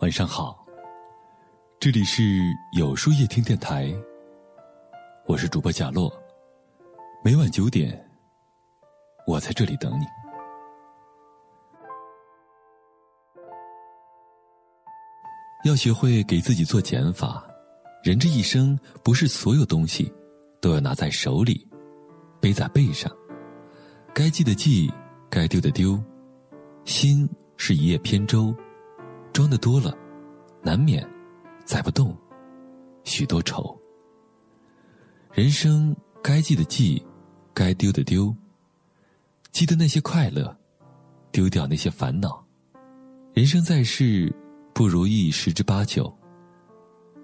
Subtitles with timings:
[0.00, 0.64] 晚上好，
[1.78, 2.22] 这里是
[2.72, 3.92] 有书夜听电台，
[5.26, 6.10] 我是主播贾洛，
[7.22, 8.02] 每晚九点，
[9.26, 10.06] 我在这里等你。
[15.68, 17.46] 要学会给自己做减法，
[18.02, 20.10] 人这一生不是所有东西
[20.62, 21.68] 都要拿在手里，
[22.40, 23.14] 背在背上，
[24.14, 24.90] 该记的记，
[25.28, 26.02] 该丢的丢，
[26.86, 28.54] 心是一叶扁舟。
[29.32, 29.96] 装的多了，
[30.62, 31.08] 难免
[31.64, 32.16] 载不动
[33.04, 33.76] 许多愁。
[35.32, 37.04] 人生该记的记，
[37.54, 38.34] 该丢的丢。
[39.52, 40.56] 记得那些快乐，
[41.32, 42.44] 丢掉那些烦恼。
[43.32, 44.32] 人生在世，
[44.74, 46.12] 不如意十之八九。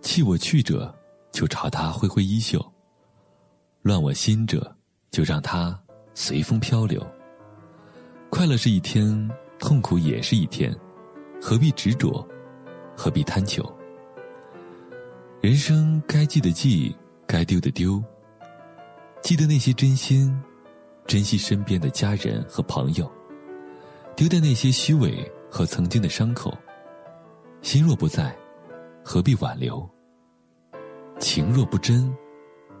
[0.00, 0.94] 弃我去者，
[1.32, 2.60] 就朝他挥挥衣袖；
[3.82, 4.76] 乱我心者，
[5.10, 5.78] 就让他
[6.14, 7.04] 随风漂流。
[8.28, 10.74] 快乐是一天，痛苦也是一天。
[11.46, 12.26] 何必执着，
[12.96, 13.62] 何必贪求？
[15.42, 18.02] 人生该记的记，该丢的丢。
[19.20, 20.34] 记得那些真心，
[21.04, 23.12] 珍惜身边的家人和朋友，
[24.16, 26.56] 丢掉那些虚伪和曾经的伤口。
[27.60, 28.34] 心若不在，
[29.04, 29.86] 何必挽留？
[31.18, 32.10] 情若不真，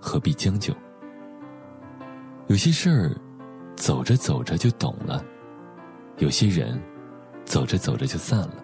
[0.00, 0.72] 何必将就？
[2.46, 3.14] 有些事儿，
[3.76, 5.22] 走着走着就懂了；
[6.16, 6.82] 有些人。
[7.46, 8.62] 走着走着就散了。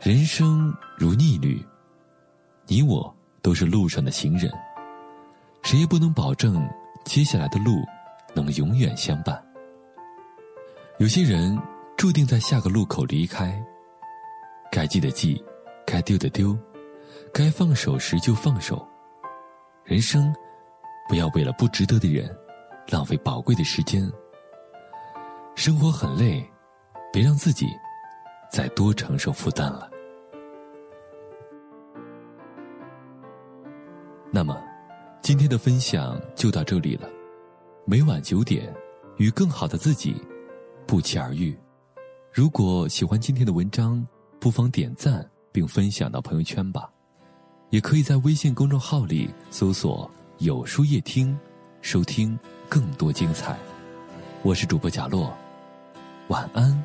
[0.00, 1.64] 人生如逆旅，
[2.66, 4.50] 你我都是路上的行人，
[5.62, 6.68] 谁也不能保证
[7.04, 7.84] 接下来的路
[8.34, 9.40] 能永远相伴。
[10.98, 11.56] 有些人
[11.96, 13.62] 注定在下个路口离开，
[14.70, 15.42] 该记的记，
[15.86, 16.58] 该丢的丢，
[17.32, 18.86] 该放手时就放手。
[19.84, 20.34] 人生，
[21.08, 22.34] 不要为了不值得的人，
[22.88, 24.10] 浪费宝贵的时间。
[25.54, 26.44] 生活很累。
[27.14, 27.68] 别让自己
[28.50, 29.88] 再多承受负担了。
[34.32, 34.60] 那么，
[35.22, 37.08] 今天的分享就到这里了。
[37.84, 38.74] 每晚九点，
[39.16, 40.20] 与更好的自己
[40.88, 41.56] 不期而遇。
[42.32, 44.04] 如果喜欢今天的文章，
[44.40, 46.90] 不妨点赞并分享到朋友圈吧。
[47.70, 51.38] 也可以在微信公众号里搜索“有书夜听”，
[51.80, 52.36] 收听
[52.68, 53.56] 更多精彩。
[54.42, 55.32] 我是主播贾洛，
[56.26, 56.84] 晚安。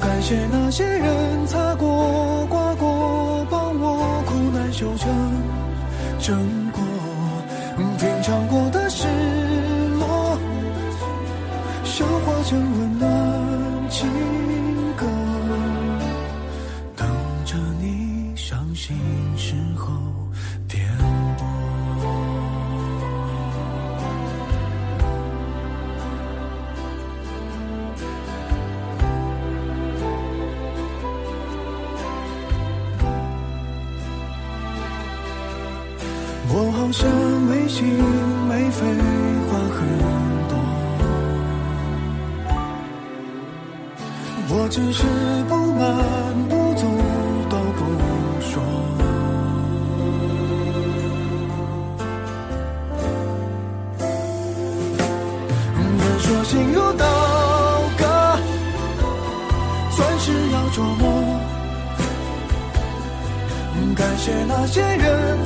[0.00, 5.08] 感谢那些人擦过、刮过，帮我苦难修成
[6.18, 6.80] 正果。
[7.98, 9.06] 品尝过的失
[9.98, 10.38] 落，
[11.84, 12.58] 消化成
[36.86, 37.84] 好像没心
[38.48, 38.86] 没肺，
[39.48, 39.78] 话很
[40.46, 40.52] 多。
[44.48, 45.02] 我只是
[45.48, 45.82] 不满
[46.48, 46.86] 不足
[47.50, 47.80] 都不
[48.40, 48.62] 说。
[55.98, 57.04] 人说心如刀
[57.98, 58.04] 割，
[59.90, 61.04] 算是要琢磨。
[63.96, 65.44] 感谢那些人。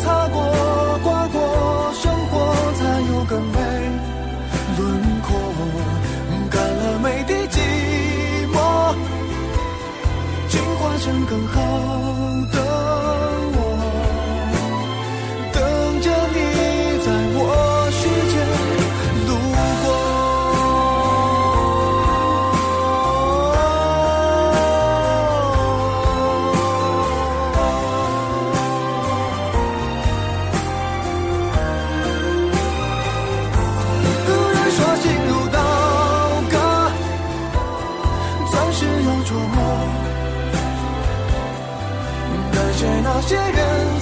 [43.31, 43.47] 些人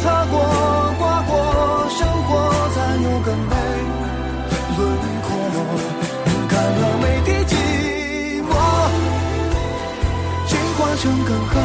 [0.03, 0.41] 擦过、
[0.99, 1.31] 刮过，
[1.91, 2.31] 生活
[2.75, 3.55] 才有更美
[4.79, 4.81] 轮
[5.21, 5.29] 廓。
[6.49, 7.53] 看了每滴寂
[8.49, 8.51] 寞，
[10.47, 11.58] 进化成更好。